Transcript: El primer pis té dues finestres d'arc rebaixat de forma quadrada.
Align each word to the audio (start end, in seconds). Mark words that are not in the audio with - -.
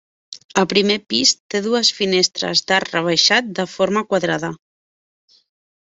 El 0.61 0.65
primer 0.71 0.95
pis 1.13 1.33
té 1.55 1.61
dues 1.67 1.93
finestres 1.99 2.65
d'arc 2.73 2.91
rebaixat 2.97 3.55
de 3.61 3.71
forma 3.79 4.07
quadrada. 4.11 4.55